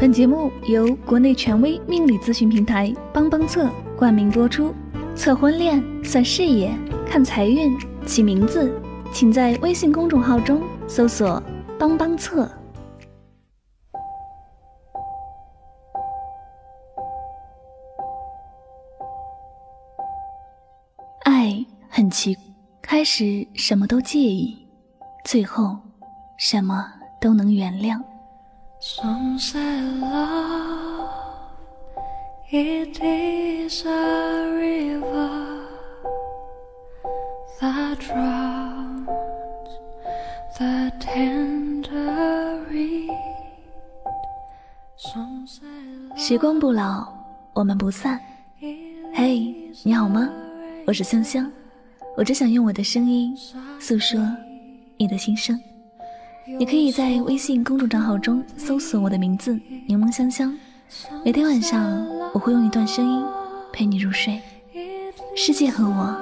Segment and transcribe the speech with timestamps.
[0.00, 4.72] 本节目由国内权威命理咨询平台帮帮测冠名播出。
[5.16, 6.72] 测婚恋、算事业、
[7.04, 7.76] 看财运、
[8.06, 8.72] 起名字，
[9.12, 11.42] 请在微信公众号中搜索
[11.76, 12.48] “帮帮测”。
[21.24, 22.36] 爱很奇，
[22.80, 24.64] 开始什么都介意，
[25.24, 25.76] 最后
[26.38, 26.86] 什么
[27.20, 28.00] 都能原谅。
[28.80, 31.10] Some say love
[32.48, 35.66] it is a river
[37.60, 39.08] that drowns
[40.56, 43.10] the tender reed.
[46.16, 47.12] 时光不老，
[47.54, 48.20] 我们不散。
[48.60, 50.30] 嘿，你好吗？
[50.86, 51.50] 我是香香，
[52.16, 53.36] 我只想用我的声音
[53.80, 54.20] 诉说
[54.96, 55.60] 你的心声。
[56.56, 59.52] 你可以在微信公众账号中搜索我的名字
[59.86, 60.56] “柠檬香香”，
[61.22, 63.22] 每天晚上我会用一段声音
[63.70, 64.40] 陪你入睡。
[65.36, 66.16] 世界和我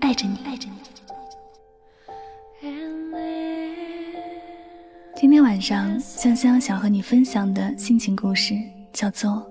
[0.00, 0.72] 爱着你，爱着你。
[5.16, 8.54] 今天晚上香香想和你分享的心情故事
[8.92, 9.30] 叫做《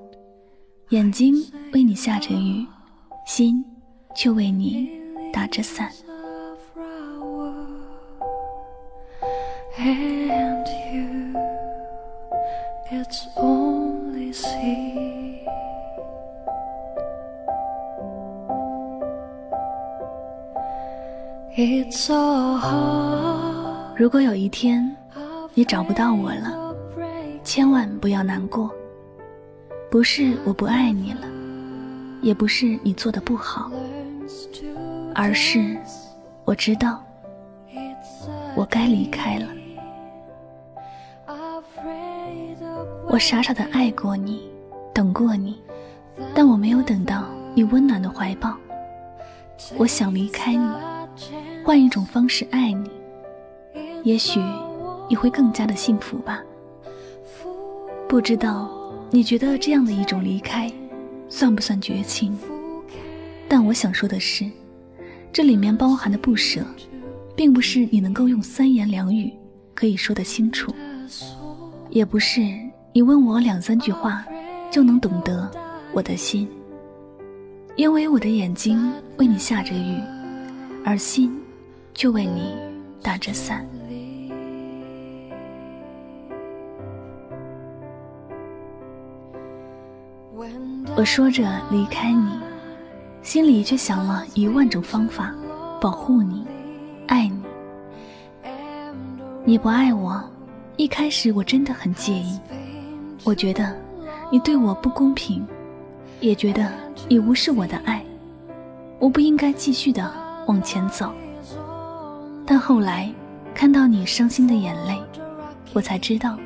[0.90, 1.34] 眼睛
[1.74, 2.68] 为你下着雨，
[3.26, 3.66] 心
[4.16, 4.92] 却为你
[5.34, 5.90] 打着伞》。
[23.98, 24.96] 如果有一天
[25.54, 26.74] 你找不到我了
[27.44, 28.72] 千万不要难过
[29.90, 31.28] 不是我不爱你了
[32.22, 33.70] 也不是你做的不好
[35.14, 35.78] 而是
[36.46, 37.04] 我知道
[38.56, 39.48] 我该离开了
[43.10, 44.50] 我傻傻的爱过你，
[44.94, 45.62] 等过你，
[46.34, 48.56] 但我没有等到你温暖的怀抱。
[49.78, 50.66] 我想离开你，
[51.64, 52.90] 换一种方式爱你，
[54.04, 54.40] 也许
[55.10, 56.42] 你会更加的幸福吧。
[58.08, 58.70] 不知道
[59.10, 60.72] 你觉得这样的一种离开，
[61.30, 62.38] 算不算绝情？
[63.48, 64.50] 但我想说的是，
[65.32, 66.66] 这里面包含的不舍，
[67.36, 69.32] 并不是你能够用三言两语
[69.74, 70.74] 可以说得清楚，
[71.90, 72.42] 也不是。
[72.94, 74.26] 你问我两三句话，
[74.70, 75.50] 就能懂得
[75.94, 76.46] 我的心，
[77.78, 79.98] 因为我的眼睛为你下着雨，
[80.84, 81.40] 而心
[81.94, 82.56] 却为你
[83.02, 83.66] 打着伞。
[90.98, 92.30] 我说着离开你，
[93.24, 95.34] 心里却想了一万种方法
[95.80, 96.46] 保护你，
[97.08, 97.42] 爱你。
[99.44, 100.22] 你不爱我，
[100.78, 102.40] 一开始我真的很介意。
[103.24, 103.76] 我觉得
[104.32, 105.46] 你对我不公平，
[106.20, 106.72] 也觉得
[107.08, 108.04] 你无视我的爱，
[109.00, 110.04] 我不应该继续的
[110.52, 111.14] 往前走。
[112.46, 113.10] 但后来
[113.56, 115.02] 看到你伤心的眼泪，
[115.72, 116.38] 我才知道，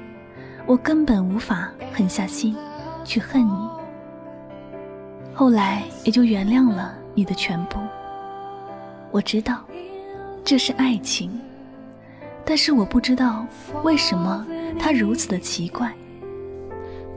[0.67, 2.55] 我根本无法狠下心
[3.03, 3.67] 去恨你。
[5.33, 7.79] 后来也就原谅了你的全部。
[9.09, 9.61] 我知道
[10.43, 11.41] 这是爱情，
[12.45, 13.43] 但是我不知道
[13.81, 14.45] 为什么
[14.79, 15.91] 它如此的奇怪。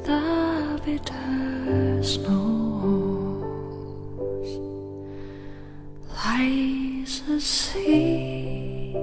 [0.05, 0.19] the
[0.87, 3.08] bitter snow.
[7.41, 8.95] Seed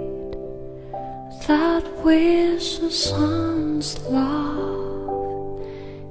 [1.47, 5.61] that with the sun's love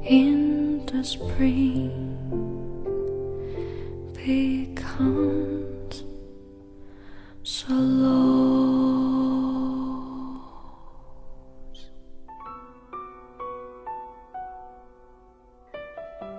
[0.04, 1.90] in the spring
[4.14, 6.04] becomes
[7.42, 8.44] so low.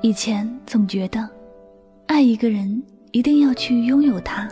[0.02, 1.28] 以前总觉得，
[2.06, 4.48] 爱一个人一定要去拥有他。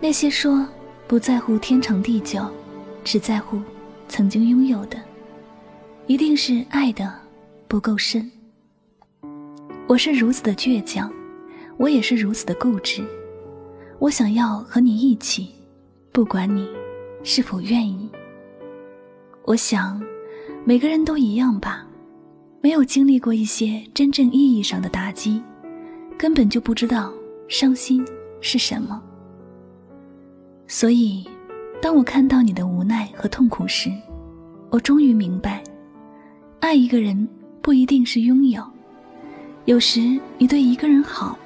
[0.00, 0.66] 那些说
[1.08, 2.44] 不在乎天长地久，
[3.02, 3.60] 只在乎
[4.08, 4.98] 曾经拥有的，
[6.06, 7.12] 一定是爱的
[7.66, 8.30] 不够深。
[9.86, 11.10] 我是如此的倔强，
[11.78, 13.02] 我也是如此的固执。
[13.98, 15.48] 我想要和你一起，
[16.12, 16.68] 不管你
[17.24, 18.08] 是否愿意。
[19.44, 20.00] 我想，
[20.64, 21.86] 每个人都一样吧。
[22.60, 25.42] 没有经历过一些真正意义上的打击，
[26.18, 27.12] 根本就不知道
[27.48, 28.04] 伤心
[28.40, 29.02] 是什么。
[30.68, 31.24] 所以，
[31.80, 33.90] 当我看到你的无奈和痛苦时，
[34.68, 35.62] 我终于明白，
[36.60, 37.28] 爱一个人
[37.62, 38.62] 不一定是拥有。
[39.64, 41.38] 有时，你对一个人好，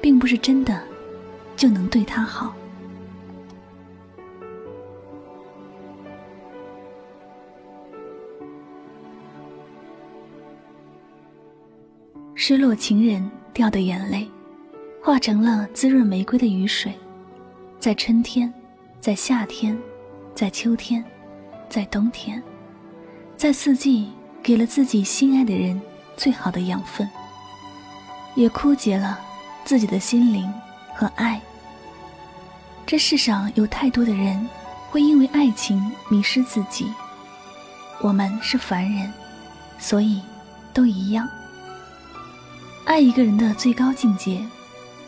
[0.00, 0.82] 并不是真的
[1.56, 2.54] 就能对他好。
[12.34, 14.28] 失落情人掉的眼泪，
[15.02, 16.92] 化成了滋润玫瑰的雨水，
[17.80, 18.52] 在春天，
[19.00, 19.78] 在夏天，
[20.34, 21.02] 在秋天，
[21.68, 22.42] 在冬天，
[23.36, 24.10] 在四季，
[24.42, 25.80] 给了自己心爱的人
[26.16, 27.08] 最好的养分，
[28.34, 29.20] 也枯竭了
[29.64, 30.52] 自己的心灵
[30.92, 31.40] 和爱。
[32.84, 34.48] 这世上有太多的人，
[34.90, 36.92] 会因为爱情迷失自己。
[38.00, 39.12] 我们是凡人，
[39.78, 40.20] 所以
[40.74, 41.28] 都一样。
[42.84, 44.44] 爱一个人的最高境界，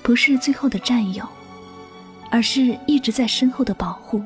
[0.04, 1.26] 不是最后的占有，
[2.30, 4.22] 而是一直在身后的保护。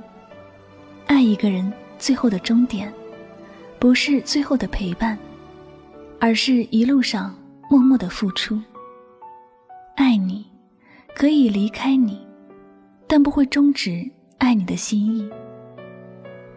[1.07, 2.93] 爱一个人最后的终点，
[3.79, 5.19] 不是最后的陪伴，
[6.21, 7.35] 而是一路上
[7.71, 8.61] 默默的付出。
[9.97, 10.45] 爱你，
[11.15, 12.27] 可以离开你，
[13.07, 14.09] 但不会终止
[14.39, 15.29] 爱你的心意。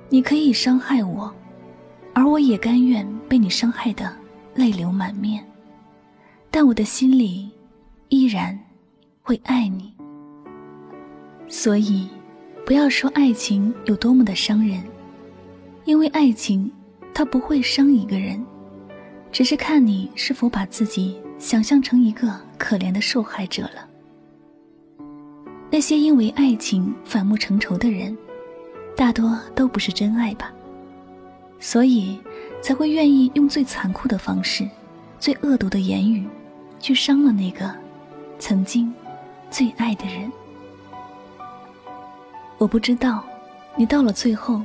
[0.10, 1.34] 你可以伤害我，
[2.14, 4.16] 而我也甘愿被你伤害的
[4.56, 5.44] 泪流满面。
[6.50, 7.52] 但我的心里
[8.08, 8.58] 依然
[9.22, 9.94] 会爱你，
[11.48, 12.08] 所以
[12.66, 14.84] 不要说爱情有多么的伤人，
[15.86, 16.70] 因为爱情
[17.14, 18.46] 它不会伤一个人，
[19.32, 23.88] 只是看你是否把自己想象成一个可怜的受害者了。
[25.70, 28.18] 那些因为爱情反目成仇的人，
[28.96, 30.52] 大多都不是真爱吧，
[31.60, 32.18] 所以
[32.62, 34.68] 才会愿意用最残酷的方式。
[35.20, 36.28] 最恶毒的言语，
[36.80, 37.74] 去伤了那个
[38.38, 38.94] 曾经
[39.50, 40.32] 最爱的人。
[42.57, 43.24] 我不知道，
[43.75, 44.62] 你到了最后，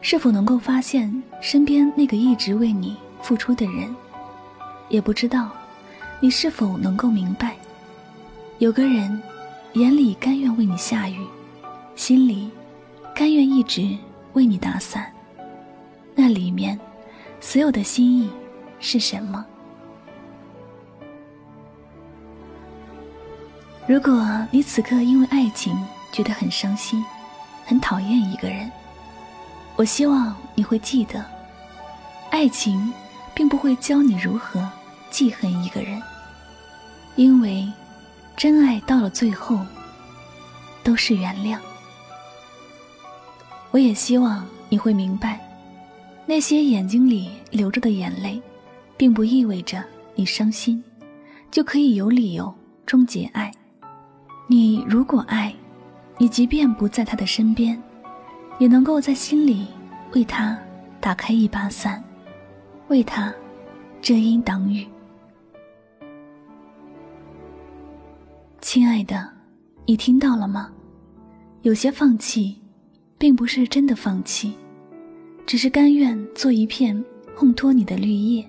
[0.00, 3.92] 是否能够发现身边那个一直为你付出的人；
[4.88, 5.50] 也不知道，
[6.20, 7.56] 你是否能够明白，
[8.58, 9.20] 有个人
[9.72, 11.26] 眼里甘愿为你下雨，
[11.96, 12.48] 心里
[13.14, 13.96] 甘愿一直
[14.34, 15.12] 为你打伞。
[16.14, 16.78] 那里面
[17.40, 18.30] 所有的心意
[18.78, 19.44] 是什么？
[23.88, 25.76] 如果你此刻因为爱情
[26.12, 27.04] 觉得很伤心，
[27.64, 28.70] 很讨厌一个人，
[29.76, 31.24] 我希望你会记得，
[32.30, 32.92] 爱情
[33.34, 34.68] 并不会教你如何
[35.10, 36.00] 记恨一个人，
[37.16, 37.66] 因为
[38.36, 39.58] 真爱到了最后
[40.82, 41.58] 都是原谅。
[43.70, 45.40] 我也希望你会明白，
[46.26, 48.40] 那些眼睛里流着的眼泪，
[48.96, 49.82] 并不意味着
[50.14, 50.82] 你伤心
[51.50, 52.54] 就可以有理由
[52.86, 53.52] 终结爱。
[54.46, 55.52] 你如果爱，
[56.16, 57.80] 你即便不在他的身边，
[58.58, 59.66] 也能够在心里
[60.14, 60.58] 为他
[61.00, 62.02] 打开一把伞，
[62.88, 63.34] 为他
[64.00, 64.86] 遮阴挡雨。
[68.60, 69.28] 亲爱的，
[69.86, 70.70] 你听到了吗？
[71.62, 72.60] 有些放弃，
[73.18, 74.54] 并不是真的放弃，
[75.44, 77.04] 只是甘愿做一片
[77.36, 78.44] 烘托你的绿叶，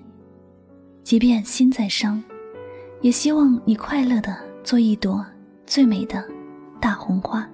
[1.02, 2.22] 即便心再伤，
[3.00, 5.24] 也希望你快乐的做一朵。
[5.66, 6.24] 最美的
[6.80, 7.44] 大红花。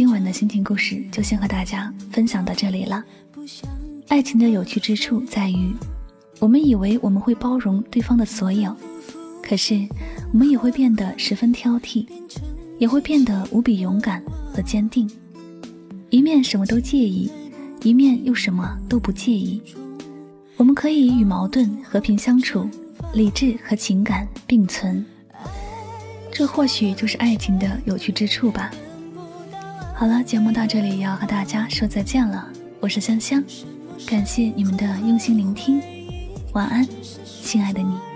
[0.00, 3.04] 今晚的心情故事就先和大家分享到这里了。
[4.08, 5.74] 爱情的有趣之处在于，
[6.38, 8.74] 我们以为我们会包容对方的所有，
[9.42, 9.86] 可是
[10.32, 12.06] 我们也会变得十分挑剔，
[12.78, 15.06] 也会变得无比勇敢和坚定。
[16.08, 17.30] 一面什么都介意，
[17.82, 19.60] 一面又什么都不介意。
[20.56, 22.66] 我们可以与矛盾和平相处，
[23.12, 25.04] 理智和情感并存。
[26.32, 28.70] 这或许就是爱情的有趣之处吧。
[30.00, 32.48] 好了，节目到这里要和大家说再见了。
[32.80, 33.44] 我是香香，
[34.06, 35.78] 感谢你们的用心聆听，
[36.54, 36.88] 晚安，
[37.42, 38.09] 亲爱的你。